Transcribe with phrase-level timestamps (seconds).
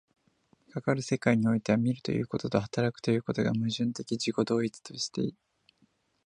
[0.71, 5.35] かかる世界においては、見るということと働くということとが矛盾的自己同一として、